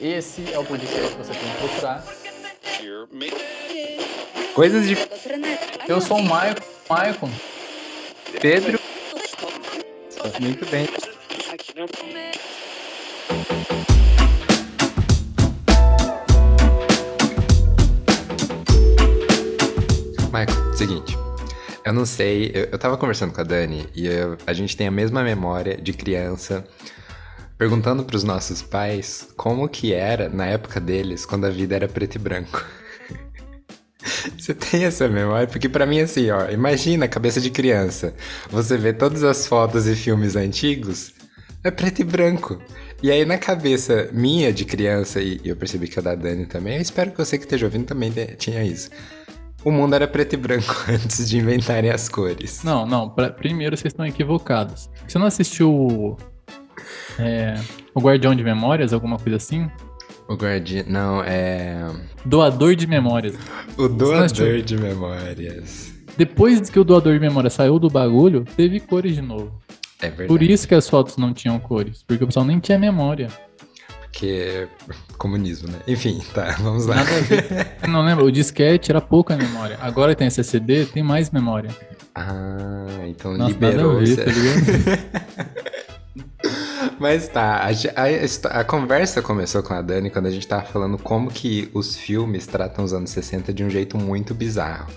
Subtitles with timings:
[0.00, 2.04] Esse é o podcast que você tem que procurar.
[4.54, 4.96] Coisas de
[5.88, 6.62] Eu sou o Maicon.
[6.88, 7.30] Maicon.
[8.40, 8.78] Pedro.
[10.40, 10.86] Muito bem.
[20.32, 21.16] Michael, seguinte.
[21.84, 24.86] Eu não sei, eu, eu tava conversando com a Dani e eu- a gente tem
[24.86, 26.64] a mesma memória de criança,
[27.58, 32.16] perguntando pros nossos pais como que era na época deles, quando a vida era preto
[32.16, 32.64] e branco.
[34.38, 35.46] Você tem essa memória?
[35.46, 38.14] Porque pra mim, assim, ó, imagina a cabeça de criança.
[38.50, 41.12] Você vê todas as fotos e filmes antigos,
[41.62, 42.60] é preto e branco.
[43.02, 46.76] E aí, na cabeça minha de criança, e eu percebi que a da Dani também,
[46.76, 48.90] eu espero que você que esteja ouvindo também tinha isso.
[49.64, 52.62] O mundo era preto e branco antes de inventarem as cores.
[52.62, 53.08] Não, não.
[53.08, 54.90] pra- primeiro vocês estão equivocados.
[55.08, 56.16] Você não assistiu
[57.18, 57.54] é,
[57.94, 59.70] o Guardião de Memórias, alguma coisa assim?
[60.28, 60.84] O guardião.
[60.88, 61.86] Não, é.
[62.24, 63.34] Doador de Memórias.
[63.76, 65.92] O doador de memórias.
[66.16, 69.52] Depois que o doador de memória saiu do bagulho, teve cores de novo.
[70.00, 70.28] É verdade.
[70.28, 72.02] Por isso que as fotos não tinham cores.
[72.02, 73.28] Porque o pessoal nem tinha memória.
[74.00, 74.66] Porque.
[75.18, 75.78] Comunismo, né?
[75.86, 76.96] Enfim, tá, vamos lá.
[76.96, 77.44] Nada a ver.
[77.80, 78.24] Você não lembra?
[78.24, 79.78] O disquete era pouca memória.
[79.82, 81.70] Agora tem SSD, tem mais memória.
[82.14, 83.94] Ah, então Nossa, liberou.
[83.94, 85.54] nada a ver, tá ligado?
[86.98, 90.96] Mas tá, a, a a conversa começou com a Dani quando a gente tava falando
[90.98, 94.92] como que os filmes tratam os anos 60 de um jeito muito bizarro.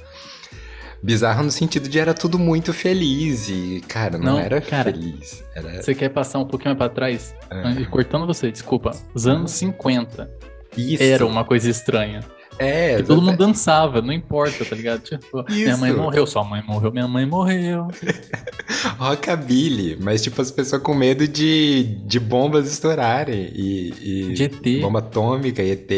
[1.02, 5.44] Bizarro no sentido de era tudo muito feliz e, cara, não, Não, era cara, feliz.
[5.56, 7.36] Era Você quer passar um pouquinho mais pra trás?
[7.50, 7.72] Ah.
[7.72, 8.92] E Cortando você, desculpa.
[9.14, 10.30] Os anos 50
[10.76, 11.04] isso.
[11.04, 12.22] era uma coisa estranha.
[12.60, 15.02] É, E todo mundo dançava, não importa, tá ligado?
[15.02, 16.00] Tipo, minha mãe Isso.
[16.02, 17.88] morreu, sua mãe morreu, minha mãe morreu.
[18.98, 23.94] Rockabilly, mas tipo as pessoas com medo de, de bombas estourarem e,
[24.30, 24.82] e De ET.
[24.82, 25.92] bomba atômica, ET,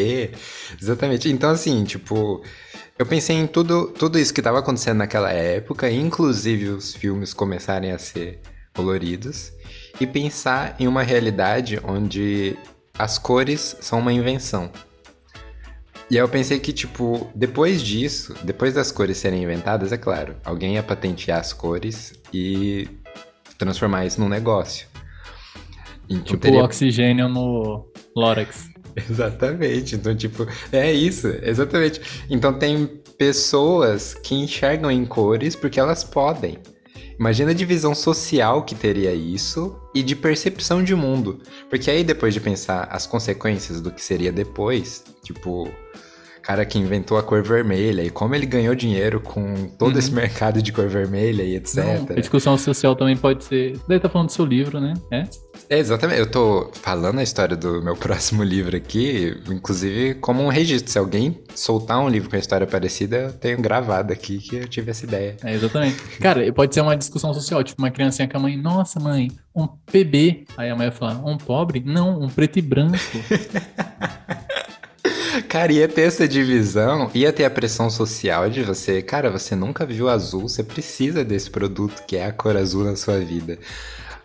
[0.80, 1.28] exatamente.
[1.30, 2.42] Então assim, tipo,
[2.98, 7.92] eu pensei em tudo, tudo isso que estava acontecendo naquela época, inclusive os filmes começarem
[7.92, 8.40] a ser
[8.74, 9.52] coloridos
[10.00, 12.56] e pensar em uma realidade onde
[12.98, 14.70] as cores são uma invenção.
[16.10, 20.34] E aí eu pensei que, tipo, depois disso, depois das cores serem inventadas, é claro,
[20.44, 22.88] alguém ia patentear as cores e
[23.56, 24.88] transformar isso num negócio.
[26.08, 28.68] Então Tipo teria- oxigênio no Lorax.
[29.08, 29.94] Exatamente.
[29.94, 32.00] Então, tipo, é isso, exatamente.
[32.28, 36.58] Então tem pessoas que enxergam em cores porque elas podem.
[37.20, 41.38] Imagina a divisão social que teria isso e de percepção de mundo.
[41.68, 45.70] Porque aí, depois de pensar as consequências do que seria depois, tipo,
[46.42, 49.98] cara que inventou a cor vermelha e como ele ganhou dinheiro com todo Uhum.
[49.98, 51.76] esse mercado de cor vermelha e etc.
[51.76, 53.78] Não, a discussão social também pode ser.
[53.86, 54.94] Daí tá falando do seu livro, né?
[55.12, 55.24] É?
[55.68, 56.18] É, exatamente.
[56.18, 60.90] Eu tô falando a história do meu próximo livro aqui, inclusive como um registro.
[60.90, 64.68] Se alguém soltar um livro com a história parecida, eu tenho gravado aqui que eu
[64.68, 65.36] tive essa ideia.
[65.44, 65.96] É, exatamente.
[66.18, 69.66] Cara, pode ser uma discussão social, tipo uma criancinha com a mãe, nossa mãe, um
[69.66, 70.44] PB.
[70.56, 71.82] Aí a mãe vai falar, um pobre?
[71.84, 72.96] Não, um preto e branco.
[75.48, 79.86] Cara, ia ter essa divisão, ia ter a pressão social de você, cara, você nunca
[79.86, 83.58] viu azul, você precisa desse produto que é a cor azul na sua vida.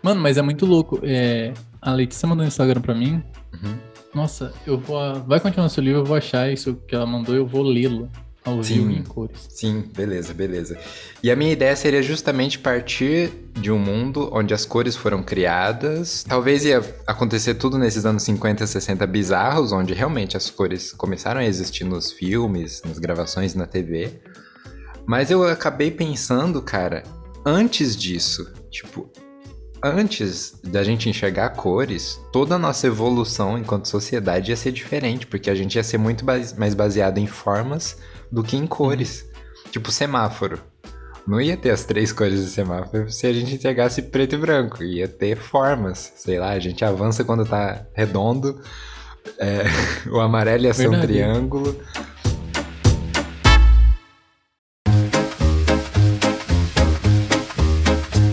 [0.02, 1.00] Mano, mas é muito louco.
[1.02, 3.22] É, a Letícia mandou no Instagram pra mim.
[3.52, 3.76] Uhum.
[4.14, 4.98] Nossa, eu vou.
[5.26, 8.10] Vai continuar seu livro, eu vou achar isso que ela mandou, eu vou lê-lo
[8.46, 8.92] ao Sim.
[8.92, 9.36] em cores.
[9.48, 10.78] Sim, beleza, beleza.
[11.20, 16.22] E a minha ideia seria justamente partir de um mundo onde as cores foram criadas.
[16.22, 21.44] Talvez ia acontecer tudo nesses anos 50, 60 bizarros, onde realmente as cores começaram a
[21.44, 24.20] existir nos filmes, nas gravações na TV.
[25.04, 27.02] Mas eu acabei pensando, cara,
[27.44, 29.10] antes disso, tipo,
[29.82, 35.50] antes da gente enxergar cores, toda a nossa evolução enquanto sociedade ia ser diferente, porque
[35.50, 37.96] a gente ia ser muito mais baseado em formas
[38.30, 39.28] do que em cores.
[39.70, 40.60] Tipo semáforo.
[41.26, 44.82] Não ia ter as três cores do semáforo se a gente entregasse preto e branco.
[44.84, 46.12] Ia ter formas.
[46.16, 48.60] Sei lá, a gente avança quando tá redondo.
[49.38, 49.64] é,
[50.10, 51.76] o amarelo ia ser um triângulo.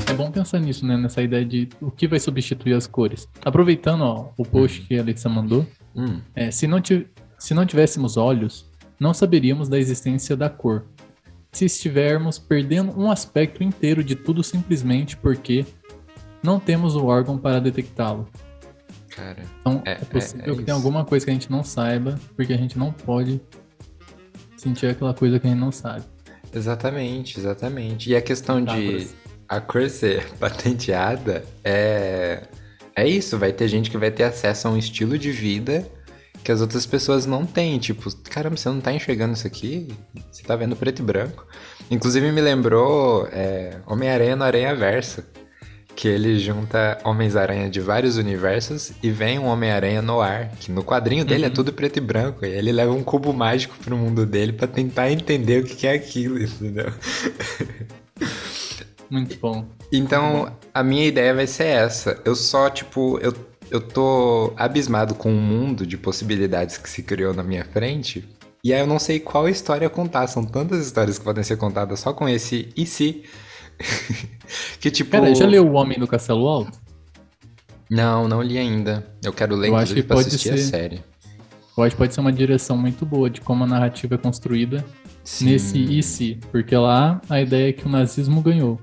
[0.09, 0.97] É bom pensar nisso, né?
[0.97, 3.27] Nessa ideia de o que vai substituir as cores.
[3.43, 5.65] Aproveitando ó, o post que a Letícia mandou,
[5.95, 6.81] Hum, é, se, não
[7.37, 8.65] se não tivéssemos olhos,
[9.03, 10.85] não saberíamos da existência da cor.
[11.51, 15.65] Se estivermos perdendo um aspecto inteiro de tudo simplesmente porque
[16.41, 18.27] não temos o órgão para detectá-lo.
[19.09, 19.43] cara.
[19.61, 22.19] Então É- é, possível é- é que tenha alguma coisa que a gente não saiba,
[22.35, 23.39] porque a gente não pode
[24.57, 26.03] sentir aquela coisa que a gente não sabe.
[26.51, 28.09] Exatamente, exatamente.
[28.09, 29.15] E a questão de Metáforas.
[29.49, 32.43] a cor ser patenteada é.
[32.95, 35.87] É isso, vai ter gente que vai ter acesso a um estilo de vida
[36.43, 37.79] que as outras pessoas não têm.
[37.79, 39.87] Tipo, caramba, você não tá enxergando isso aqui?
[40.31, 41.47] Você tá vendo preto e branco.
[41.89, 45.25] Inclusive me lembrou é, Homem-Aranha no Aranha Versa.
[45.95, 50.49] Que ele junta Homens-Aranha de vários universos e vem um Homem-Aranha no ar.
[50.59, 51.53] Que no quadrinho dele é Uhum.
[51.53, 52.43] tudo preto e branco.
[52.43, 55.93] E ele leva um cubo mágico pro mundo dele pra tentar entender o que é
[55.93, 56.91] aquilo, entendeu?
[59.09, 59.67] Muito bom.
[59.91, 62.19] Então, a minha ideia vai ser essa.
[62.25, 63.31] Eu só, tipo, eu,
[63.73, 68.23] eu tô abismado com o mundo de possibilidades que se criou na minha frente.
[68.63, 70.27] E aí eu não sei qual história contar.
[70.27, 73.23] São tantas histórias que podem ser contadas só com esse e se.
[74.79, 75.09] que tipo.
[75.09, 76.79] Cara, já leu O Homem do Castelo Alto?
[77.89, 79.07] Não, não li ainda.
[79.23, 80.63] Eu quero ler, Eu acho que pra pode assistir a ser.
[80.63, 81.03] série.
[81.75, 84.85] Eu acho que pode ser uma direção muito boa de como a narrativa é construída
[85.23, 86.39] Sim, nesse e se.
[86.51, 88.79] Porque lá a ideia é que o nazismo ganhou.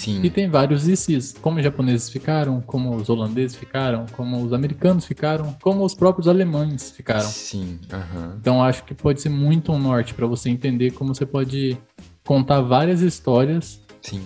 [0.00, 0.20] Sim.
[0.22, 1.34] E tem vários se's.
[1.40, 6.26] Como os japoneses ficaram, como os holandeses ficaram, como os americanos ficaram, como os próprios
[6.26, 7.28] alemães ficaram.
[7.28, 8.36] Sim, aham.
[8.40, 11.76] Então acho que pode ser muito um norte para você entender como você pode
[12.24, 14.22] contar várias histórias Sim.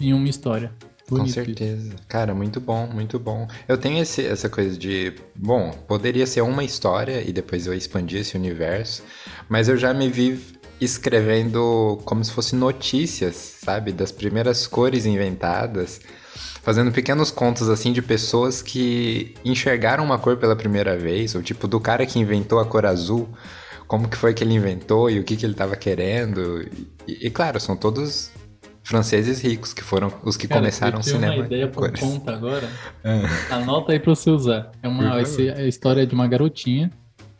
[0.00, 0.72] em uma história.
[1.08, 1.44] Com Bonito isso.
[1.44, 1.96] certeza.
[2.06, 3.48] Cara, muito bom, muito bom.
[3.66, 5.14] Eu tenho esse- essa coisa de.
[5.34, 9.02] Bom, poderia ser uma história e depois eu expandir esse universo,
[9.48, 10.38] mas eu já me vi
[10.80, 13.34] escrevendo como se fosse notícias,
[13.64, 13.92] sabe?
[13.92, 16.00] Das primeiras cores inventadas,
[16.62, 21.66] fazendo pequenos contos assim de pessoas que enxergaram uma cor pela primeira vez, ou tipo
[21.66, 23.28] do cara que inventou a cor azul.
[23.86, 26.60] Como que foi que ele inventou e o que, que ele estava querendo.
[27.06, 28.30] E, e, claro, são todos
[28.82, 31.34] franceses ricos que foram os que Cara, começaram o cinema.
[31.36, 32.00] uma ideia por cores.
[32.00, 32.68] conta agora.
[33.02, 34.70] Ah, Anota aí pra você usar.
[34.82, 35.26] É uma favor.
[35.26, 36.90] ser a história de uma garotinha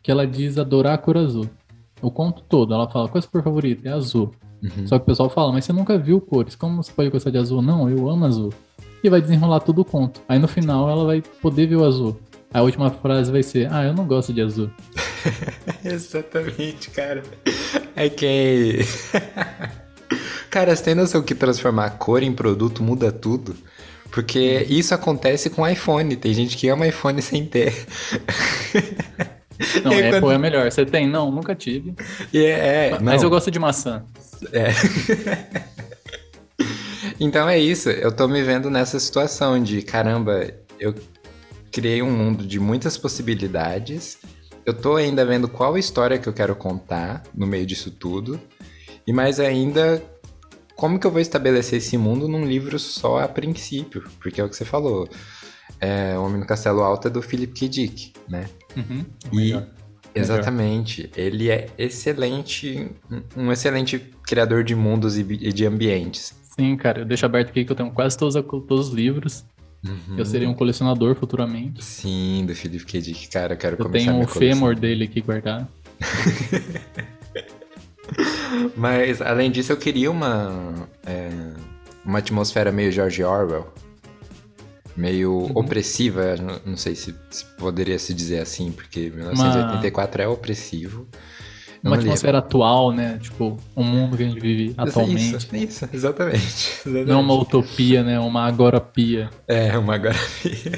[0.02, 1.48] que ela diz adorar a cor azul.
[2.00, 3.88] O conto todo, ela fala, qual é a cor favorita?
[3.88, 4.32] É azul.
[4.62, 4.86] uhum.
[4.86, 7.38] Só que o pessoal fala, mas você nunca viu cores, como você pode gostar de
[7.38, 7.62] azul?
[7.62, 8.52] Não, eu amo azul.
[9.02, 10.20] E vai desenrolar todo o conto.
[10.28, 12.16] Aí no final ela vai poder ver o azul.
[12.52, 14.70] A última frase vai ser, ah, eu não gosto de azul.
[15.84, 17.22] Exatamente, cara.
[17.94, 18.78] É que.
[20.50, 23.54] cara, você tem noção que transformar cor em produto muda tudo?
[24.10, 26.16] Porque isso acontece com iPhone.
[26.16, 27.86] Tem gente que ama iPhone sem ter.
[29.84, 30.70] Não, aí, Apple quando- é melhor.
[30.70, 31.08] Você tem?
[31.08, 31.94] Não, nunca tive.
[32.32, 33.24] É, é, Mas não.
[33.24, 34.04] eu gosto de maçã.
[34.52, 34.68] É.
[37.18, 40.94] então é isso, eu tô me vendo nessa situação de caramba, eu
[41.72, 44.18] criei um mundo de muitas possibilidades.
[44.64, 48.38] Eu tô ainda vendo qual história que eu quero contar no meio disso tudo.
[49.06, 50.02] E mais ainda,
[50.76, 54.04] como que eu vou estabelecer esse mundo num livro só a princípio?
[54.20, 55.08] Porque é o que você falou.
[55.80, 57.68] É, o Homem no Castelo Alto é do Philip K.
[57.68, 58.46] Dick, né?
[58.76, 59.04] Uhum.
[59.32, 59.66] E Melhor.
[60.14, 62.90] exatamente, ele é excelente,
[63.36, 66.34] um- excelente criador de mundos e de ambientes.
[66.58, 69.44] Sim, cara, eu deixo aberto aqui que eu tenho quase todos, todos os livros.
[69.86, 70.18] Uhum.
[70.18, 71.84] Eu seria um colecionador futuramente.
[71.84, 73.00] Sim, do Philip K.
[73.00, 75.68] Dick, cara, eu quero Eu começar tenho minha o fêmur dele aqui guardado.
[78.76, 81.28] Mas além disso, eu queria uma é,
[82.04, 83.72] uma atmosfera meio George Orwell,
[84.98, 85.52] meio Uhum.
[85.54, 86.36] opressiva.
[86.36, 91.06] Não, não sei se, se poderia se dizer assim, porque 1984 é opressivo.
[91.82, 93.18] Uma não atmosfera atual, né?
[93.22, 95.36] Tipo, o mundo que a gente vive atualmente.
[95.36, 96.80] Isso, isso, exatamente.
[97.06, 98.18] Não é uma utopia, né?
[98.18, 99.30] Uma agoropia.
[99.46, 100.72] É, uma agorafia.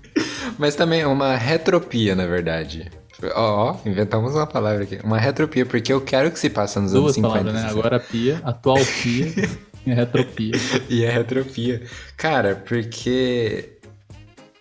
[0.58, 2.90] Mas também é uma retropia, na verdade.
[3.34, 4.98] Ó, ó, inventamos uma palavra aqui.
[5.04, 7.28] Uma retropia, porque eu quero que se passe nos Duas anos 50.
[7.30, 7.68] palavras, né?
[7.68, 7.78] 60.
[7.78, 9.26] Agora pia, atual pia
[9.86, 10.52] e retropia.
[10.88, 11.82] E é retropia.
[12.16, 13.78] Cara, porque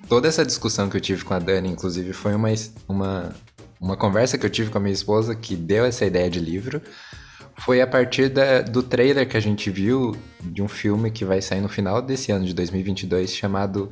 [0.07, 2.49] toda essa discussão que eu tive com a Dani, inclusive, foi uma,
[2.87, 3.33] uma,
[3.79, 6.81] uma conversa que eu tive com a minha esposa que deu essa ideia de livro.
[7.59, 11.41] Foi a partir da- do trailer que a gente viu de um filme que vai
[11.41, 13.89] sair no final desse ano de 2022 chamado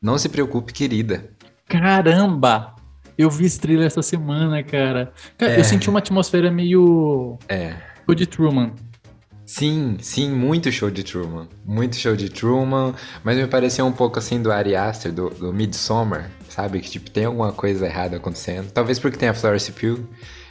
[0.00, 1.24] Não Se Preocupe, Querida.
[1.68, 2.74] Caramba!
[3.18, 5.12] Eu vi esse trailer essa semana, cara.
[5.36, 5.58] Cara, É.
[5.60, 7.38] eu senti uma atmosfera meio.
[7.48, 7.74] É.
[8.06, 8.72] Show de Truman.
[9.52, 11.46] Sim, sim, muito show de Truman.
[11.62, 15.52] Muito show de Truman, mas me pareceu um pouco assim do Ari Aster, do, do
[15.52, 16.80] Midsommar, sabe?
[16.80, 18.72] Que tipo, tem alguma coisa errada acontecendo.
[18.72, 20.08] Talvez porque tem a Florence Pugh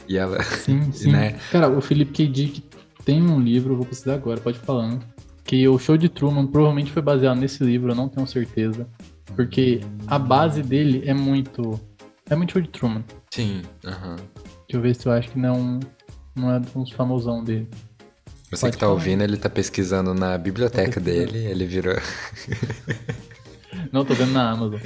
[0.08, 0.40] e ela...
[0.44, 1.10] Sim, sim.
[1.10, 1.36] Né?
[1.50, 2.28] Cara, o Philip K.
[2.28, 2.62] Dick
[3.04, 5.04] tem um livro, vou precisar agora, pode ir falando.
[5.42, 8.86] Que o show de Truman provavelmente foi baseado nesse livro, eu não tenho certeza.
[9.34, 11.80] Porque a base dele é muito.
[12.30, 13.02] É muito show de Truman.
[13.32, 14.14] Sim, aham.
[14.14, 15.80] Deixa eu ver se eu acho que não,
[16.36, 17.68] não é uns famosão dele.
[18.52, 18.92] Você Pode que tá falar.
[18.92, 21.32] ouvindo, ele tá pesquisando na biblioteca pesquisando.
[21.32, 21.96] dele, ele virou...
[23.90, 24.78] Não, tô vendo na Amazon.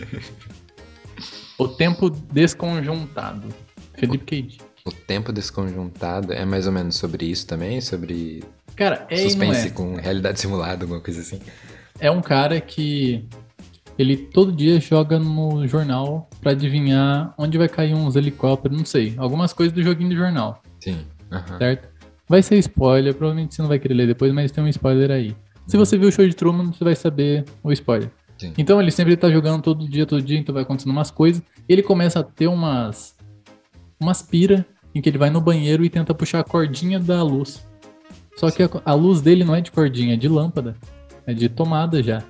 [1.58, 3.48] O Tempo Desconjuntado.
[3.94, 4.42] Felipe.
[4.42, 4.58] Dick.
[4.84, 7.80] O tempo desconjuntado é mais ou menos sobre isso também?
[7.80, 8.44] Sobre
[8.76, 9.70] Cara, é suspense é.
[9.70, 11.40] com realidade simulada, alguma coisa assim?
[11.98, 13.26] É um cara que
[13.98, 19.14] ele todo dia joga no jornal pra adivinhar onde vai cair uns helicópteros, não sei.
[19.16, 20.62] Algumas coisas do joguinho do jornal.
[20.78, 21.04] Sim.
[21.32, 21.58] Aham.
[21.58, 21.88] certo?
[22.28, 25.36] Vai ser spoiler, provavelmente você não vai querer ler depois, mas tem um spoiler aí.
[25.66, 28.10] Se você viu o show de Truman, você vai saber o spoiler.
[28.38, 28.52] Sim.
[28.58, 31.42] Então ele sempre tá jogando todo dia, todo dia, então vai acontecendo umas coisas.
[31.68, 33.16] Ele começa a ter umas.
[34.00, 37.66] umas pira em que ele vai no banheiro e tenta puxar a cordinha da luz.
[38.36, 40.76] Só que a, a luz dele não é de cordinha, é de lâmpada.
[41.26, 42.22] É de tomada já.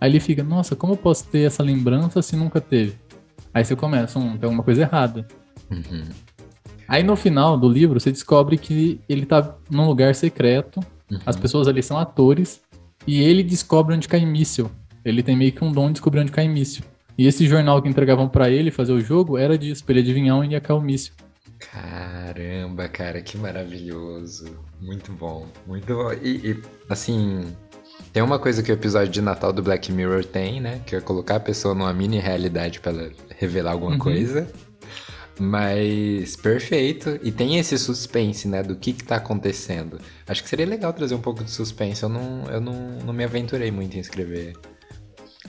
[0.00, 2.96] Aí ele fica, nossa, como eu posso ter essa lembrança se nunca teve?
[3.54, 5.26] Aí você começa, hum, tem alguma coisa errada.
[5.70, 6.04] Uhum.
[6.88, 11.18] Aí no final do livro você descobre que ele tá num lugar secreto, Uhum.
[11.24, 12.60] as pessoas ali são atores,
[13.06, 14.70] e ele descobre onde cai míssil.
[15.04, 16.84] Ele tem meio que um dom de descobrir onde cai míssil.
[17.16, 20.36] E esse jornal que entregavam pra ele fazer o jogo era disso, pra ele adivinhar
[20.36, 21.14] onde ia cair o míssil.
[21.58, 24.44] Caramba, cara, que maravilhoso.
[24.80, 26.12] Muito bom, muito bom.
[26.12, 27.44] E, e, assim,
[28.12, 30.80] tem uma coisa que o episódio de Natal do Black Mirror tem, né?
[30.86, 33.98] Que é colocar a pessoa numa mini realidade pra ela revelar alguma Uhum.
[33.98, 34.46] coisa.
[35.38, 37.18] Mas perfeito.
[37.22, 38.62] E tem esse suspense, né?
[38.62, 39.98] Do que que tá acontecendo.
[40.26, 42.02] Acho que seria legal trazer um pouco de suspense.
[42.02, 44.54] Eu não, eu não, não me aventurei muito em escrever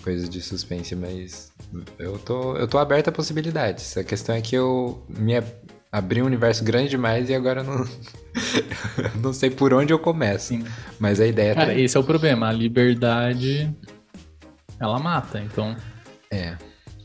[0.03, 1.51] coisas de suspense, mas
[1.98, 3.98] eu tô, eu tô aberto a possibilidades.
[3.98, 5.48] A questão é que eu me ab-
[5.91, 7.79] abri um universo grande demais e agora eu não,
[9.15, 10.48] eu não sei por onde eu começo.
[10.50, 10.63] Sim.
[11.00, 11.79] Mas a ideia Cara, tá...
[11.79, 12.48] esse é o problema.
[12.50, 13.74] A liberdade,
[14.79, 15.39] ela mata.
[15.41, 15.75] Então,
[16.32, 16.56] É,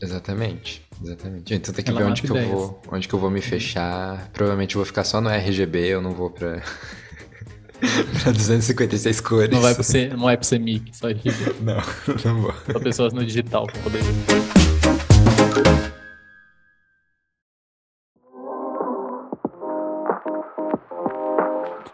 [0.01, 0.81] exatamente.
[1.03, 1.53] Exatamente.
[1.53, 3.41] Então tem que Ela ver onde mata que, eu vou, onde que eu vou me
[3.41, 4.29] fechar.
[4.31, 6.61] Provavelmente eu vou ficar só no RGB, eu não vou pra,
[8.23, 9.49] pra 256 cores.
[9.49, 11.55] não vai pra ser, não é pra ser mic, só RGB.
[11.61, 11.75] Não,
[12.23, 12.53] não vou.
[12.71, 14.01] Só pessoas no digital pra poder.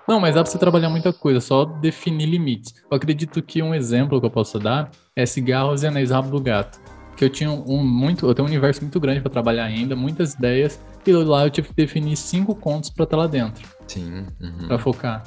[0.07, 2.73] Não, mas dá pra você trabalhar muita coisa, só definir limites.
[2.89, 6.41] Eu acredito que um exemplo que eu posso dar é cigarros e anéis rabo do
[6.41, 6.79] gato.
[7.19, 10.35] Que eu tinha um muito, eu tenho um universo muito grande pra trabalhar ainda, muitas
[10.35, 14.25] ideias, e lá eu tive que definir cinco contos pra estar lá dentro, Sim.
[14.39, 14.67] uhum.
[14.67, 15.21] pra focar.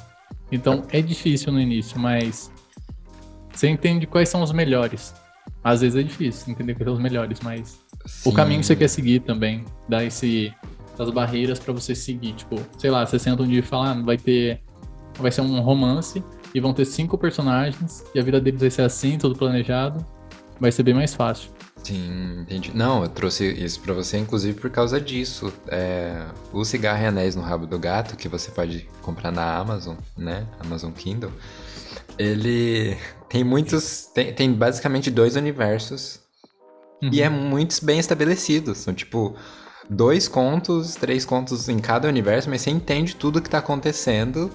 [0.51, 2.51] Então é difícil no início, mas
[3.53, 5.13] você entende quais são os melhores.
[5.63, 7.79] Às vezes é difícil entender quais são os melhores, mas
[8.25, 8.33] o Sim.
[8.33, 10.51] caminho que você quer seguir também dá esse
[10.97, 14.01] as barreiras pra você seguir, tipo, sei lá, você senta um dia e fala, ah,
[14.01, 14.59] vai ter
[15.19, 16.23] vai ser um romance
[16.55, 20.03] e vão ter cinco personagens e a vida deles vai ser assim, tudo planejado,
[20.59, 21.51] vai ser bem mais fácil.
[21.83, 22.71] Sim, entendi.
[22.73, 25.51] Não, eu trouxe isso pra você, inclusive, por causa disso.
[25.67, 29.97] É, o cigarro e anéis no rabo do gato, que você pode comprar na Amazon,
[30.17, 30.47] né?
[30.61, 31.31] Amazon Kindle.
[32.17, 32.97] Ele
[33.27, 34.05] tem muitos.
[34.13, 36.21] Tem, tem basicamente dois universos.
[37.11, 37.25] E Uhum.
[37.25, 38.73] é muito bem estabelecido.
[38.75, 39.35] São tipo
[39.89, 44.49] dois contos, três contos em cada universo, mas você entende tudo que tá acontecendo.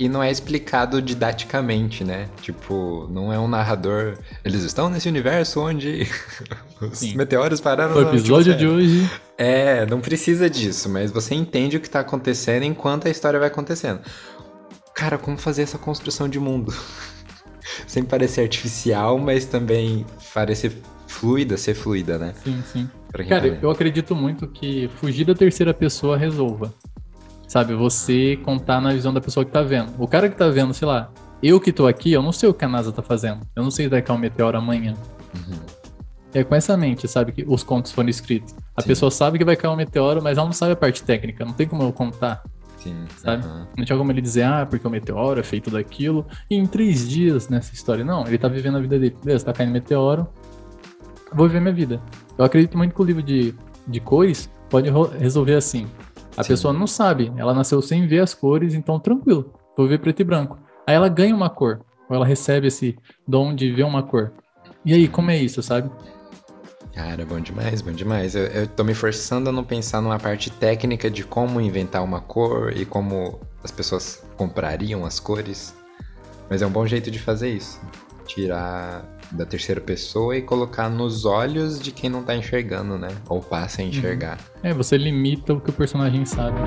[0.00, 2.26] E não é explicado didaticamente, né?
[2.40, 4.16] Tipo, não é um narrador.
[4.42, 6.08] Eles estão nesse universo onde
[6.80, 7.14] os Sim.
[7.16, 11.90] meteoros pararam O episódio de hoje É, não precisa disso, mas você entende o que
[11.90, 14.00] tá acontecendo enquanto a história vai acontecendo.
[14.94, 16.74] Cara, como fazer essa construção de mundo?
[17.86, 20.72] Sem parecer artificial, mas também parecer
[21.06, 22.32] fluida, ser fluida, né?
[22.42, 22.90] Sim, sim.
[23.28, 26.72] Cara, tá eu acredito muito que fugir da terceira pessoa resolva.
[27.50, 29.92] Sabe, você contar na visão da pessoa que tá vendo.
[29.98, 31.10] O cara que tá vendo, sei lá,
[31.42, 33.40] eu que tô aqui, eu não sei o que a NASA tá fazendo.
[33.56, 34.94] Eu não sei se vai cair um meteoro amanhã.
[35.34, 35.58] Uhum.
[36.32, 38.54] É com essa mente, sabe, que os contos foram escritos.
[38.76, 38.86] A Sim.
[38.86, 41.44] pessoa sabe que vai cair um meteoro, mas ela não sabe a parte técnica.
[41.44, 42.40] Não tem como eu contar,
[42.78, 43.44] Sim, sabe?
[43.44, 43.66] aham.
[43.76, 46.24] Não tinha como ele dizer, ah, porque o meteoro é feito daquilo.
[46.48, 48.04] E em três dias nessa história.
[48.04, 49.16] Não, ele tá vivendo a vida dele.
[49.24, 50.28] Beleza, tá caindo meteoro.
[51.32, 52.00] Vou viver minha vida.
[52.38, 53.52] Eu acredito muito que o livro de,
[53.88, 54.88] de cores pode
[55.18, 55.88] resolver assim.
[56.36, 56.48] A Sim.
[56.48, 60.24] pessoa não sabe, ela nasceu sem ver as cores, então tranquilo, vou ver preto e
[60.24, 60.58] branco.
[60.86, 62.96] Aí ela ganha uma cor, ou ela recebe esse
[63.26, 64.32] dom de ver uma cor.
[64.84, 65.90] E aí, como é isso, sabe?
[66.92, 68.34] Cara, bom demais, bom demais.
[68.34, 72.20] Eu, eu tô me forçando a não pensar numa parte técnica de como inventar uma
[72.20, 75.74] cor e como as pessoas comprariam as cores.
[76.48, 77.80] Mas é um bom jeito de fazer isso.
[78.26, 83.08] Tirar da terceira pessoa e colocar nos olhos de quem não tá enxergando, né?
[83.28, 84.38] Ou passa a enxergar.
[84.62, 86.58] É, você limita o que o personagem sabe.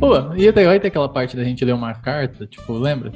[0.00, 3.10] Pô, e até vai ter aquela parte da gente ler uma carta, tipo, lembra?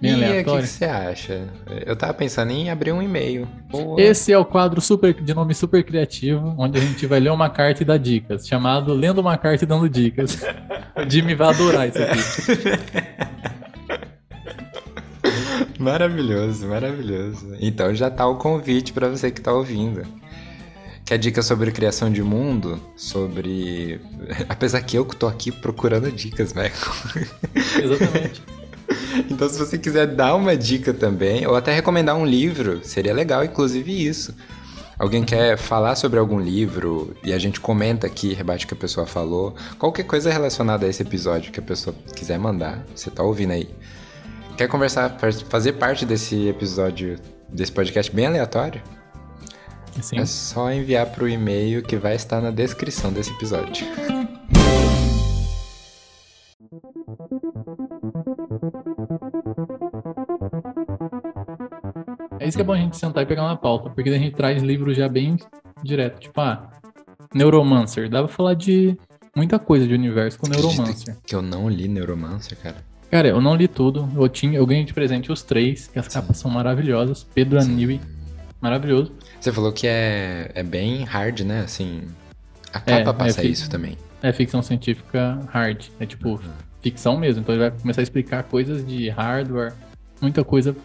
[0.00, 1.48] Bem e o que, você acha?
[1.84, 3.48] Eu tava pensando em abrir um e-mail.
[3.96, 7.50] Esse é o quadro super, de nome super criativo, onde a gente vai ler uma
[7.50, 10.40] carta e dar dicas, chamado Lendo uma Carta e Dando Dicas.
[10.96, 12.18] O Jimmy vai adorar isso aqui.
[15.78, 17.54] Maravilhoso, maravilhoso.
[17.60, 20.02] Então já tá o convite pra você que tá ouvindo.
[21.06, 22.80] Quer dica sobre criação de mundo?
[22.96, 24.00] Sobre.
[24.48, 26.74] Apesar que eu que tô aqui procurando dicas, velho.
[27.80, 28.42] Exatamente.
[29.30, 33.44] Então, se você quiser dar uma dica também, ou até recomendar um livro, seria legal,
[33.44, 34.34] inclusive, isso.
[34.98, 38.76] Alguém quer falar sobre algum livro e a gente comenta aqui, rebate o que a
[38.76, 39.54] pessoa falou.
[39.78, 43.68] Qualquer coisa relacionada a esse episódio que a pessoa quiser mandar, você tá ouvindo aí.
[44.56, 45.16] Quer conversar,
[45.48, 47.16] fazer parte desse episódio,
[47.48, 48.82] desse podcast bem aleatório?
[50.02, 50.18] Sim.
[50.18, 53.86] É só enviar para o e-mail que vai estar na descrição desse episódio.
[62.48, 64.62] Isso que é bom a gente sentar e pegar uma pauta, porque a gente traz
[64.62, 65.36] livros já bem
[65.82, 66.20] direto.
[66.20, 66.70] Tipo, ah,
[67.34, 68.08] Neuromancer.
[68.08, 68.96] Dá pra falar de
[69.34, 71.16] muita coisa de universo com Neuromancer.
[71.26, 72.76] Que eu não li Neuromancer, cara.
[73.10, 74.08] Cara, eu não li tudo.
[74.14, 76.12] Eu, tinha, eu ganhei de presente os três, que as Sim.
[76.12, 77.24] capas são maravilhosas.
[77.34, 78.00] Pedro Aniwi,
[78.60, 79.12] maravilhoso.
[79.40, 81.60] Você falou que é, é bem hard, né?
[81.60, 82.02] Assim,
[82.72, 83.96] a capa é, passa é isso também.
[84.22, 85.86] É ficção científica hard.
[85.98, 86.38] É tipo, uhum.
[86.82, 87.40] ficção mesmo.
[87.40, 89.72] Então ele vai começar a explicar coisas de hardware,
[90.20, 90.76] muita coisa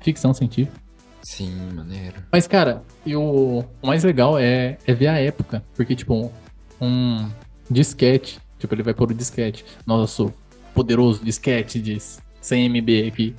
[0.00, 0.81] ficção científica.
[1.22, 2.16] Sim, maneiro.
[2.30, 5.62] Mas, cara, e o, mais legal é, é ver a época.
[5.74, 6.32] Porque, tipo,
[6.80, 7.30] um
[7.70, 8.40] disquete.
[8.58, 9.64] Tipo, ele vai pôr o disquete.
[9.86, 10.32] Nosso
[10.74, 11.98] poderoso disquete de
[12.40, 13.36] 100 MB aqui.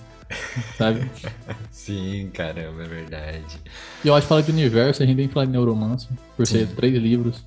[0.77, 1.09] Sabe?
[1.69, 3.61] Sim, caramba, é verdade.
[4.03, 6.47] E eu acho que falar de universo, a gente tem que falar de Neuromancer, por
[6.47, 6.59] Sim.
[6.59, 7.45] ser três livros.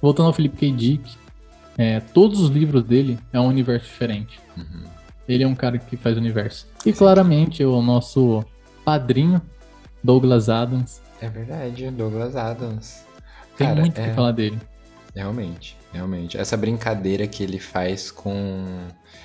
[0.00, 0.72] Voltando ao Felipe K.
[0.72, 1.16] Dick,
[1.76, 4.40] é, todos os livros dele é um universo diferente.
[4.56, 4.84] Uhum.
[5.28, 6.66] Ele é um cara que faz universo.
[6.84, 8.44] E claramente o nosso
[8.84, 9.40] padrinho,
[10.04, 11.00] Douglas Adams.
[11.18, 13.06] É verdade, Douglas Adams.
[13.56, 14.08] Tem cara, muito o é...
[14.08, 14.60] que falar dele.
[15.14, 16.36] Realmente, realmente.
[16.36, 18.66] Essa brincadeira que ele faz com.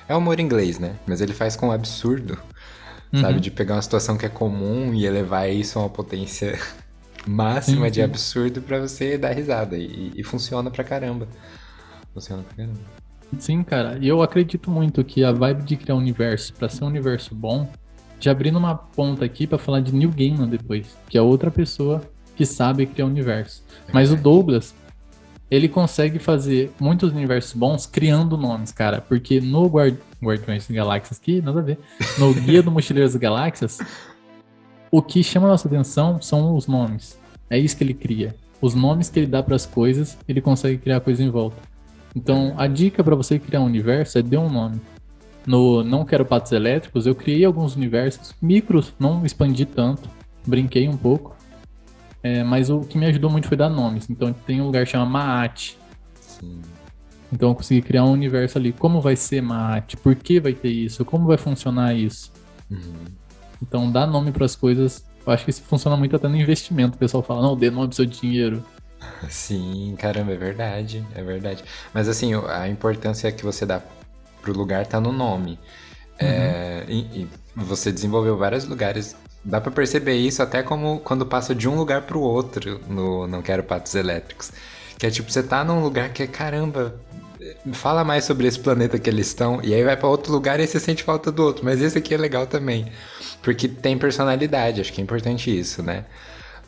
[0.07, 0.95] É humor inglês, né?
[1.05, 2.39] Mas ele faz com o absurdo.
[3.11, 3.21] Uhum.
[3.21, 3.39] Sabe?
[3.41, 6.57] De pegar uma situação que é comum e elevar isso a uma potência
[7.27, 9.75] máxima sim, de absurdo para você dar risada.
[9.77, 11.27] E, e, funciona pra caramba.
[12.13, 12.79] Funciona pra caramba.
[13.37, 13.97] Sim, cara.
[13.99, 17.35] E eu acredito muito que a vibe de criar um universo, para ser um universo
[17.35, 17.67] bom,
[18.19, 22.01] já abrindo uma ponta aqui para falar de New Gaiman depois, que é outra pessoa
[22.35, 23.63] que sabe criar universo.
[23.87, 24.73] É Mas o Douglas,
[25.49, 29.01] ele consegue fazer muitos universos bons criando nomes, cara.
[29.01, 31.79] Porque no Guard Guardiões das Galáxias aqui, nada a ver.
[32.17, 33.79] No Guia do Mochileiro das Galáxias,
[34.91, 37.17] o que chama a nossa atenção são os nomes.
[37.49, 38.35] É isso que ele cria.
[38.61, 41.57] Os nomes que ele dá para as coisas, ele consegue criar coisa em volta.
[42.15, 44.81] Então, a dica para você criar um universo é dê um nome.
[45.49, 50.07] No Não Quero Patos Elétricos, eu criei alguns universos micros, não expandi tanto,
[50.45, 51.35] brinquei um pouco.
[52.21, 54.07] É, mas o que me ajudou muito foi dar nomes.
[54.07, 55.75] Então tem um lugar que chama Maat.
[56.21, 56.61] Sim.
[57.33, 58.71] Então eu consegui criar um universo ali.
[58.71, 59.95] Como vai ser Maat?
[59.97, 61.03] Por que vai ter isso?
[61.03, 62.31] Como vai funcionar isso?
[62.69, 63.05] Uhum.
[63.59, 65.03] Então dar nome para as coisas.
[65.25, 66.95] Eu acho que isso funciona muito até no investimento.
[66.95, 68.63] O pessoal fala, não, dê nome pro seu dinheiro.
[69.27, 71.63] Sim, caramba, é verdade, é verdade.
[71.91, 73.81] Mas assim, a importância que você dá
[74.41, 75.51] pro lugar tá no nome.
[76.21, 76.27] Uhum.
[76.27, 81.55] É, e, e você desenvolveu vários lugares Dá para perceber isso até como quando passa
[81.55, 84.51] de um lugar para o outro no Não Quero Patos Elétricos.
[84.97, 86.99] Que é tipo, você tá num lugar que é caramba,
[87.71, 90.67] fala mais sobre esse planeta que eles estão, e aí vai para outro lugar e
[90.67, 91.63] você sente falta do outro.
[91.63, 92.91] Mas esse aqui é legal também,
[93.41, 96.03] porque tem personalidade, acho que é importante isso, né?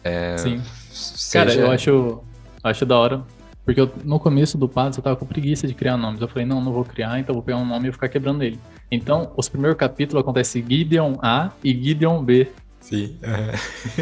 [0.01, 0.61] É, Sim.
[0.89, 1.45] Seja...
[1.45, 2.23] Cara, eu acho,
[2.63, 3.21] acho da hora,
[3.65, 6.19] porque eu, no começo do Patos eu tava com preguiça de criar nomes.
[6.19, 8.59] Eu falei, não, não vou criar, então vou pegar um nome e ficar quebrando ele.
[8.89, 12.47] Então, os primeiros capítulos acontece Gideon A e Gideon B.
[12.79, 13.17] Sim.
[13.23, 14.01] Uhum.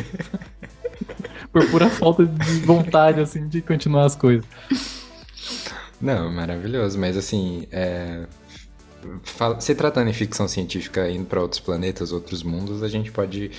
[1.51, 4.45] Por pura falta de vontade, assim, de continuar as coisas.
[5.99, 8.25] Não, maravilhoso, mas assim, é...
[9.59, 13.51] se tratando em ficção científica indo para outros planetas, outros mundos, a gente pode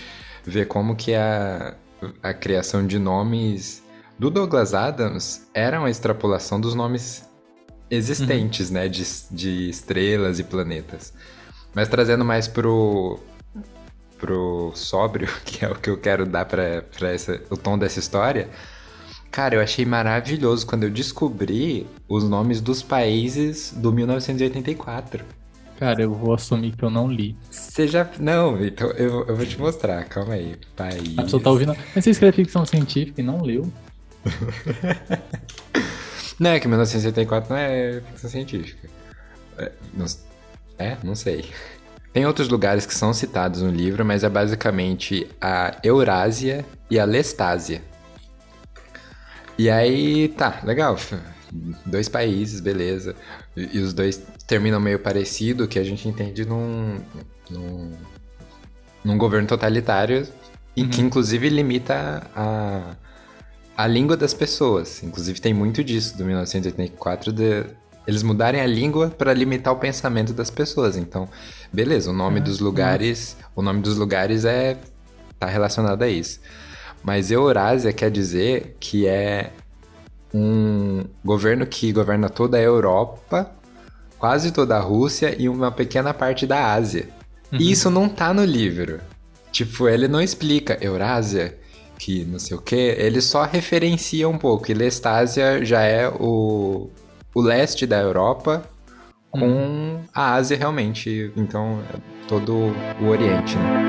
[0.45, 1.75] ver como que a,
[2.23, 3.83] a criação de nomes
[4.21, 7.27] do Douglas Adams era uma extrapolação dos nomes
[7.91, 8.75] existentes, uhum.
[8.75, 11.15] né, de, de estrelas e planetas.
[11.75, 13.19] Mas trazendo mais pro,
[14.19, 16.85] pro sóbrio, que é o que eu quero dar para
[17.49, 18.51] o tom dessa história.
[19.31, 25.25] Cara, eu achei maravilhoso quando eu descobri os nomes dos países do 1984.
[25.79, 27.35] Cara, eu vou assumir que eu não li.
[27.51, 28.07] Você já.
[28.19, 30.57] Não, então eu, eu vou te mostrar, calma aí.
[30.77, 31.19] País.
[31.19, 31.75] A pessoa tá ouvindo.
[31.95, 33.73] Mas você escreve ficção científica e não leu.
[36.39, 38.89] não, é que 1984 não é ficção científica.
[39.59, 40.07] É, não,
[40.79, 40.97] é?
[41.03, 41.51] Não sei.
[42.13, 47.05] Tem outros lugares que são citados no livro, mas é basicamente a Eurásia e a
[47.05, 47.83] Lestásia.
[49.57, 50.97] E aí, tá, legal.
[51.87, 53.15] Dois países, beleza.
[53.57, 56.99] E, os dois terminam meio parecido, que a gente entende num,
[57.49, 57.93] num,
[59.05, 60.27] num governo totalitário,
[60.75, 61.07] e que uhum.
[61.07, 62.97] inclusive limita a,
[63.83, 65.03] a língua das pessoas.
[65.03, 67.65] Inclusive tem muito disso do 1984 de
[68.07, 70.97] eles mudarem a língua para limitar o pensamento das pessoas.
[70.97, 71.29] Então,
[71.73, 73.53] beleza, o nome ah, dos lugares, nossa.
[73.57, 74.77] o nome dos lugares é
[75.39, 76.41] tá relacionado a isso.
[77.03, 79.51] Mas Eurásia quer dizer que é
[80.35, 83.51] um governo que governa toda a Europa,
[84.19, 87.09] quase toda a Rússia e uma pequena parte da Ásia.
[87.51, 87.59] Uhum.
[87.59, 89.01] E isso não tá no livro.
[89.51, 91.59] Tipo, ele não explica Eurásia,
[92.01, 94.71] que não sei o que, ele só referencia um pouco.
[94.71, 96.89] E Lestásia já é o,
[97.35, 98.63] o leste da Europa
[99.31, 100.01] com uhum.
[100.15, 101.31] a Ásia realmente.
[101.37, 103.89] Então, é todo o Oriente, né?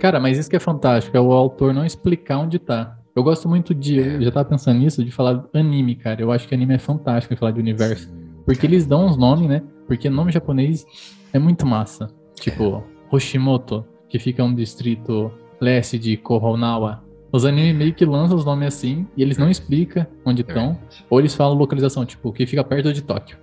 [0.00, 2.95] Cara, mas isso que é fantástico, é o autor não explicar onde tá.
[3.16, 6.20] Eu gosto muito de, eu já tava pensando nisso, de falar anime, cara.
[6.20, 8.14] Eu acho que anime é fantástico falar de universo.
[8.44, 9.62] Porque eles dão uns nomes, né?
[9.86, 10.84] Porque nome japonês
[11.32, 12.08] é muito massa.
[12.34, 17.02] Tipo, Hoshimoto, que fica um distrito leste de Kohonawa.
[17.32, 20.78] Os animes meio que lançam os nomes assim e eles não explicam onde estão.
[21.08, 23.38] Ou eles falam localização, tipo, que fica perto de Tóquio.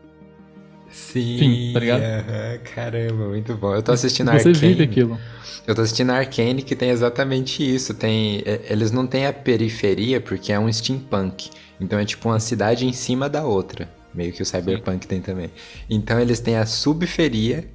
[0.93, 2.01] Sim, Fim, tá ligado?
[2.01, 3.73] Uh -huh, caramba, muito bom.
[3.73, 4.55] Eu tô assistindo Você Arcane.
[4.55, 5.19] Você vive aquilo.
[5.65, 7.95] Eu tô assistindo Arcane que tem exatamente isso.
[7.95, 11.49] Tem, eles não têm a periferia porque é um steampunk.
[11.81, 13.89] Então é tipo uma cidade em cima da outra.
[14.13, 15.09] Meio que o cyberpunk Sim.
[15.09, 15.49] tem também.
[15.89, 17.65] Então eles têm a subferia,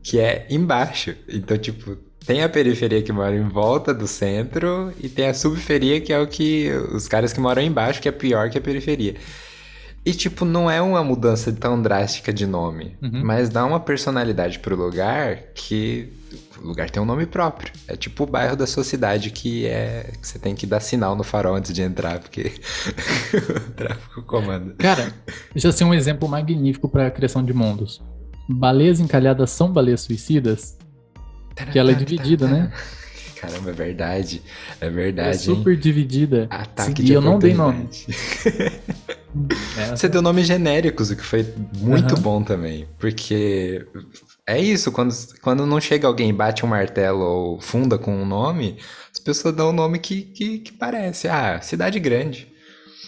[0.00, 1.16] que é embaixo.
[1.28, 6.00] Então, tipo, tem a periferia que mora em volta do centro e tem a subferia
[6.00, 9.16] que é o que os caras que moram embaixo, que é pior que a periferia.
[10.06, 13.24] E, tipo, não é uma mudança tão drástica de nome, uhum.
[13.24, 16.12] mas dá uma personalidade pro lugar que.
[16.62, 17.72] O lugar tem um nome próprio.
[17.88, 20.12] É tipo o bairro da sua cidade que é.
[20.20, 22.52] que você tem que dar sinal no farol antes de entrar, porque
[23.34, 24.76] o tráfico comanda.
[24.78, 25.12] Cara,
[25.56, 28.00] já sei um exemplo magnífico para a criação de mundos.
[28.48, 30.78] Baleias encalhadas são baleias suicidas?
[31.72, 32.72] Que ela é dividida, né?
[33.40, 34.42] Caramba, é verdade.
[34.80, 35.28] É verdade.
[35.30, 35.78] É super hein?
[35.78, 36.46] dividida.
[36.50, 37.88] Ataque Sim, de eu não dei nome.
[39.78, 41.46] É, Você deu nomes genéricos, o que foi
[41.78, 42.20] muito uhum.
[42.20, 42.88] bom também.
[42.98, 43.86] Porque
[44.46, 48.24] é isso, quando, quando não chega alguém e bate um martelo ou funda com um
[48.24, 48.78] nome,
[49.12, 51.28] as pessoas dão um nome que, que, que parece.
[51.28, 52.56] Ah, cidade grande.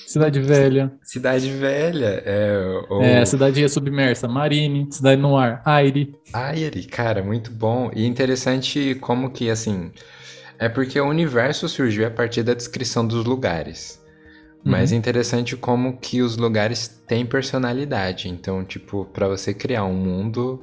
[0.09, 0.91] Cidade Velha.
[1.03, 2.23] Cidade Velha.
[2.25, 3.03] É, ou...
[3.03, 4.27] é Cidade Submersa.
[4.27, 4.88] Marine.
[4.91, 5.61] Cidade no Ar.
[5.67, 6.14] Aire.
[6.33, 7.91] Aire, cara, muito bom.
[7.95, 9.93] E interessante como que, assim...
[10.59, 14.03] É porque o universo surgiu a partir da descrição dos lugares.
[14.64, 18.29] Mas é interessante como que os lugares têm personalidade.
[18.29, 20.62] Então, tipo, para você criar um mundo,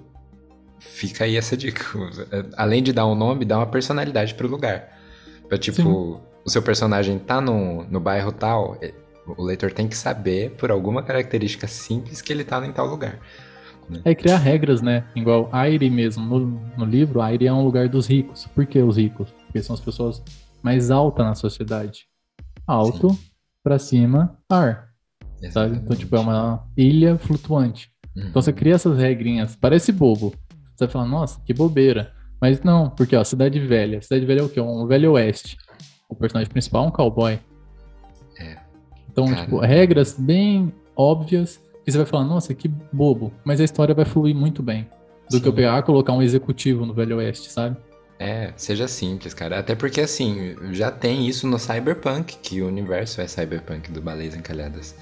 [0.79, 1.84] fica aí essa dica.
[2.55, 4.99] Além de dar um nome, dá uma personalidade pro lugar.
[5.47, 6.19] Pra, tipo, Sim.
[6.45, 8.93] o seu personagem tá no, no bairro tal, é,
[9.25, 13.19] o leitor tem que saber, por alguma característica simples, que ele tá em tal lugar.
[13.89, 14.01] Né?
[14.03, 15.03] É criar regras, né?
[15.15, 16.25] Igual Aire mesmo.
[16.25, 18.45] No, no livro, Aire é um lugar dos ricos.
[18.53, 19.34] Por que os ricos?
[19.56, 20.22] Porque são as pessoas
[20.62, 22.08] mais altas na sociedade.
[22.68, 23.20] Alto, Sim
[23.65, 24.89] para cima, ar.
[25.50, 25.78] Sabe?
[25.78, 27.89] Então, tipo, é uma ilha flutuante.
[28.15, 28.28] Uhum.
[28.28, 29.56] Então você cria essas regrinhas.
[29.56, 30.36] Parece bobo.
[30.76, 32.13] Você vai falar, nossa, que bobeira.
[32.39, 34.00] Mas não, porque, ó, Cidade Velha.
[34.04, 34.62] Cidade Velha é o quê?
[34.62, 35.58] Um velho oeste.
[36.08, 37.39] O personagem principal é um cowboy.
[38.39, 38.58] É.
[39.12, 39.41] Então, Cara.
[39.41, 41.60] tipo, regras bem óbvias.
[41.88, 43.34] E você vai falar, nossa, que bobo.
[43.44, 44.88] Mas a história vai fluir muito bem.
[45.28, 45.41] Do Sim.
[45.41, 47.78] que eu pegar e colocar um executivo no Velho Oeste, sabe?
[48.17, 49.60] É, seja simples, cara.
[49.60, 54.36] Até porque, assim, já tem isso no Cyberpunk, que o universo é Cyberpunk do Baleias
[54.36, 54.95] Encalhadas.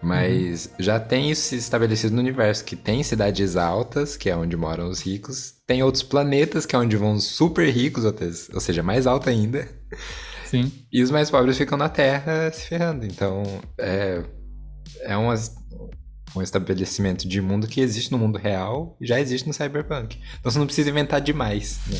[0.00, 0.72] Mas uhum.
[0.78, 5.00] já tem isso estabelecido no universo, que tem cidades altas, que é onde moram os
[5.00, 9.28] ricos, tem outros planetas, que é onde vão os super ricos, ou seja, mais alto
[9.28, 9.68] ainda.
[10.44, 10.72] Sim.
[10.92, 13.04] E os mais pobres ficam na Terra se ferrando.
[13.04, 13.42] Então,
[13.76, 14.22] é,
[15.00, 15.28] é um,
[16.36, 20.18] um estabelecimento de mundo que existe no mundo real e já existe no Cyberpunk.
[20.38, 21.98] Então você não precisa inventar demais, né?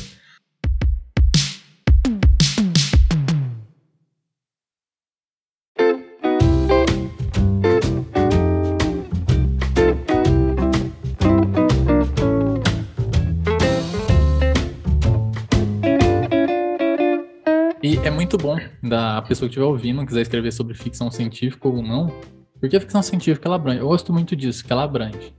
[18.89, 22.11] Da pessoa que estiver ouvindo, quiser escrever sobre ficção científica ou não,
[22.59, 23.79] porque a ficção científica ela abrange.
[23.79, 25.33] Eu gosto muito disso, que ela abrange.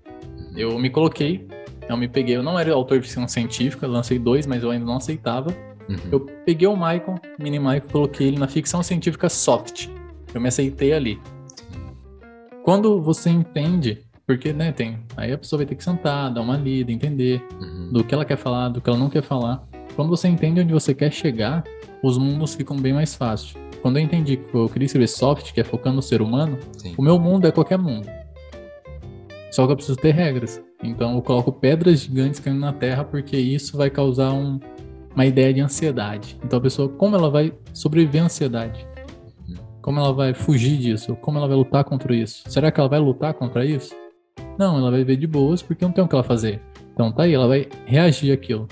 [0.57, 1.47] Eu me coloquei,
[1.89, 4.87] eu me peguei, eu não era autor de ficção científica, lancei dois, mas eu ainda
[4.87, 5.51] não aceitava.
[5.89, 5.97] Uhum.
[6.13, 9.89] Eu peguei o Michael, mini Michael, coloquei ele na ficção científica soft.
[10.33, 11.21] Eu me aceitei ali.
[12.63, 14.99] Quando você entende, porque, né, tem.
[15.17, 17.93] Aí a pessoa vai ter que sentar, dar uma lida, entender uhum.
[17.93, 19.67] do que ela quer falar, do que ela não quer falar.
[19.97, 21.65] Quando você entende onde você quer chegar,
[22.03, 23.55] os mundos ficam bem mais fáceis.
[23.83, 26.95] Quando eu entendi que eu queria escrever soft, que é focando no ser humano, Sim.
[26.97, 28.09] o meu mundo é qualquer mundo.
[29.51, 30.63] Só que eu preciso ter regras.
[30.83, 34.61] Então eu coloco pedras gigantes caindo na terra porque isso vai causar um,
[35.15, 36.39] uma ideia de ansiedade.
[36.45, 38.87] Então a pessoa, como ela vai sobreviver à ansiedade?
[39.83, 41.17] Como ela vai fugir disso?
[41.17, 42.43] Como ela vai lutar contra isso?
[42.49, 43.95] Será que ela vai lutar contra isso?
[44.59, 46.61] Não, ela vai ver de boas porque não tem o que ela fazer.
[46.93, 48.69] Então tá aí, ela vai reagir àquilo.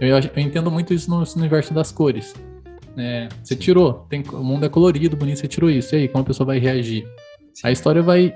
[0.00, 2.34] Eu, eu entendo muito isso no, no universo das cores.
[2.96, 5.94] É, você tirou, tem, o mundo é colorido, bonito, você tirou isso.
[5.94, 7.06] E aí, como a pessoa vai reagir?
[7.62, 8.34] A história vai.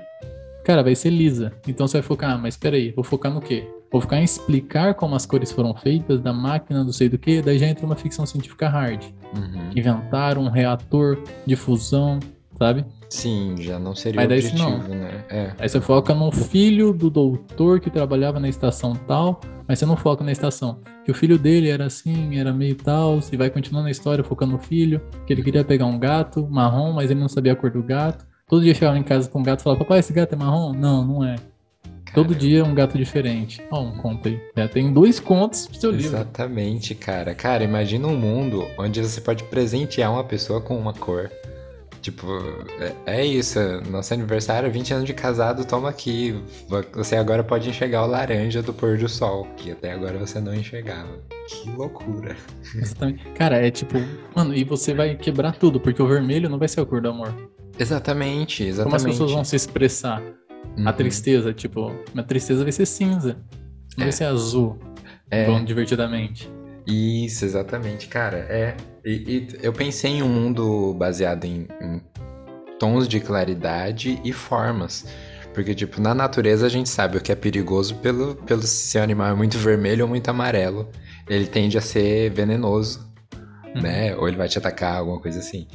[0.63, 1.51] Cara, vai ser lisa.
[1.67, 3.67] Então você vai focar, ah, mas peraí, vou focar no quê?
[3.91, 7.41] Vou focar em explicar como as cores foram feitas, da máquina, não sei do que,
[7.41, 9.03] daí já entra uma ficção científica hard.
[9.35, 9.71] Uhum.
[9.75, 12.19] Inventaram um reator de fusão,
[12.57, 12.85] sabe?
[13.11, 14.95] Sim, já não seria Mas daí objetivo, não.
[14.95, 15.25] né?
[15.29, 15.51] É.
[15.59, 19.97] Aí você foca no filho do doutor que trabalhava na estação tal, mas você não
[19.97, 20.79] foca na estação.
[21.03, 24.53] Que o filho dele era assim, era meio tal, e vai continuando a história focando
[24.53, 27.69] no filho, que ele queria pegar um gato marrom, mas ele não sabia a cor
[27.69, 28.25] do gato.
[28.47, 30.71] Todo dia chegava em casa com um gato e falava, papai, esse gato é marrom?
[30.71, 31.35] Não, não é.
[32.13, 33.61] Todo dia um gato diferente.
[33.71, 34.39] Ó, um conto aí.
[34.55, 36.15] Já tem dois contos pro seu livro.
[36.15, 37.33] Exatamente, cara.
[37.33, 41.29] Cara, imagina um mundo onde você pode presentear uma pessoa com uma cor.
[42.01, 42.27] Tipo,
[43.05, 43.59] é, é isso.
[43.89, 46.33] Nosso aniversário, 20 anos de casado, toma aqui.
[46.93, 50.53] Você agora pode enxergar o laranja do pôr do sol, que até agora você não
[50.53, 51.19] enxergava.
[51.47, 52.35] Que loucura.
[52.75, 53.23] Exatamente.
[53.35, 53.97] Cara, é tipo,
[54.35, 57.09] mano, e você vai quebrar tudo, porque o vermelho não vai ser a cor do
[57.09, 57.33] amor.
[57.77, 58.83] Exatamente, exatamente.
[58.83, 60.21] Como as pessoas vão se expressar?
[60.85, 60.93] A Uhum.
[60.93, 63.37] tristeza, tipo, a tristeza vai ser cinza.
[63.97, 64.05] Não É.
[64.05, 64.77] vai ser azul.
[65.29, 65.45] É.
[65.45, 66.49] Bom, divertidamente.
[66.87, 68.37] Isso, exatamente, cara.
[68.37, 68.75] É.
[69.03, 72.01] E, e eu pensei em um mundo baseado em, em
[72.79, 75.05] tons de claridade e formas.
[75.53, 79.03] Porque, tipo, na natureza a gente sabe o que é perigoso pelo, pelo se o
[79.03, 80.89] animal é muito vermelho ou muito amarelo.
[81.27, 83.09] Ele tende a ser venenoso,
[83.75, 83.81] Uhum.
[83.81, 84.15] né?
[84.15, 85.67] Ou ele vai te atacar, alguma coisa assim.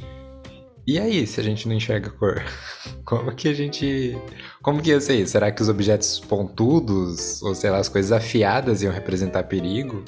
[0.87, 2.43] E aí, se a gente não enxerga a cor?
[3.05, 4.17] Como que a gente.
[4.63, 5.33] Como que ia ser isso?
[5.33, 10.05] Será que os objetos pontudos, ou sei lá, as coisas afiadas iam representar perigo?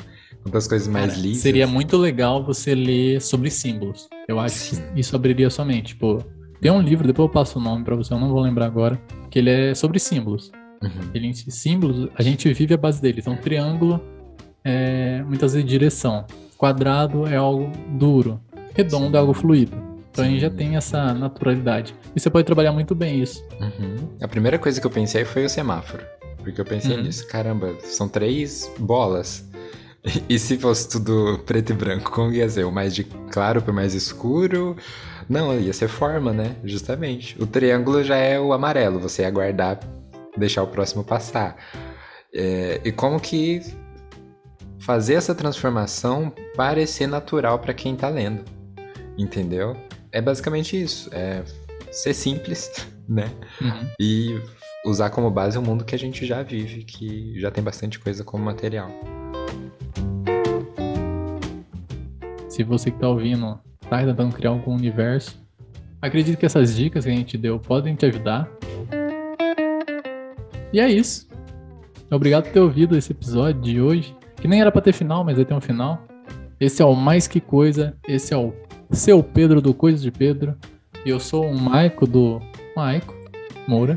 [0.49, 1.43] Enquanto as coisas mais Cara, lisas.
[1.43, 4.09] Seria muito legal você ler sobre símbolos.
[4.27, 4.83] Eu acho Sim.
[4.95, 5.89] que isso abriria sua mente.
[5.89, 6.25] Tipo,
[6.61, 9.01] tem um livro, depois eu passo o nome pra você, eu não vou lembrar agora,
[9.31, 10.51] que ele é sobre símbolos.
[10.83, 11.11] Uhum.
[11.15, 13.25] Ele símbolos, a gente vive a base deles.
[13.27, 14.01] Então, triângulo
[14.65, 16.25] é muitas vezes direção.
[16.57, 18.41] Quadrado é algo duro.
[18.75, 19.77] Redondo é algo fluido.
[20.11, 20.57] Então a gente já Sim.
[20.57, 21.95] tem essa naturalidade.
[22.15, 23.45] E você pode trabalhar muito bem isso.
[23.61, 24.09] Uhum.
[24.21, 26.03] A primeira coisa que eu pensei foi o semáforo.
[26.39, 27.03] Porque eu pensei Uhum.
[27.03, 29.48] nisso, caramba, são três bolas.
[30.29, 32.65] E se fosse tudo preto e branco, como ia ser?
[32.65, 34.77] O mais de claro pro mais escuro?
[35.29, 36.57] Não, ia ser forma, né?
[36.65, 37.41] Justamente.
[37.41, 39.79] O triângulo já é o amarelo, você ia aguardar,
[40.37, 41.57] deixar o próximo passar.
[42.33, 43.61] É, e como que
[44.81, 48.45] fazer essa transformação parecer natural para quem tá lendo?
[49.19, 49.77] Entendeu?
[50.13, 51.11] É basicamente isso.
[51.13, 51.43] É
[51.91, 52.71] ser simples,
[53.09, 53.31] né?
[53.61, 53.91] Uhum.
[54.01, 54.41] E
[54.85, 58.25] usar como base o mundo que a gente já vive, que já tem bastante coisa
[58.25, 58.91] como material.
[62.59, 63.57] Se você que tá ouvindo
[63.89, 65.41] tá tentando criar algum universo,
[66.03, 68.51] acredito que essas dicas que a gente deu podem te ajudar.
[70.73, 71.29] E é isso.
[72.11, 75.37] Obrigado por ter ouvido esse episódio de hoje, que nem era pra ter final, mas
[75.37, 76.05] vai ter um final.
[76.59, 78.53] Esse é o Mais Que Coisa, esse é o
[78.91, 80.57] seu Pedro do Coisa de Pedro,
[81.07, 82.41] e eu sou o Maico do
[82.75, 83.15] Maico
[83.69, 83.97] Moura.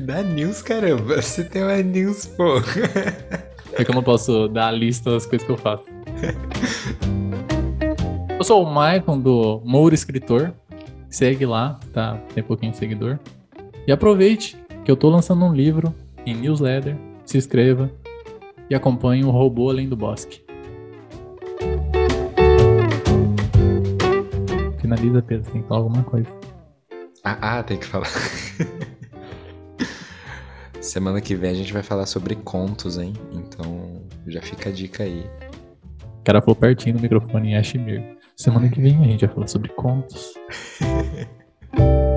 [0.00, 1.22] Da news, caramba.
[1.22, 2.56] Você tem uma news, pô.
[3.74, 5.97] É que eu não posso dar a lista das coisas que eu faço.
[8.38, 10.52] Eu sou o Maicon do Moura Escritor.
[11.10, 12.16] Segue lá, tá?
[12.34, 13.18] Tem pouquinho de seguidor.
[13.86, 16.96] E aproveite que eu tô lançando um livro em newsletter.
[17.24, 17.90] Se inscreva
[18.70, 20.42] e acompanhe o Robô Além do Bosque.
[24.80, 25.50] Finaliza, Pedro.
[25.50, 26.28] Tem que falar alguma coisa.
[27.24, 28.08] Ah, ah, tem que falar.
[30.80, 33.12] Semana que vem a gente vai falar sobre contos, hein?
[33.32, 35.26] Então já fica a dica aí
[36.28, 38.18] cara falou pertinho do microfone em Ashmir.
[38.36, 40.34] Semana que vem a gente vai falar sobre contos.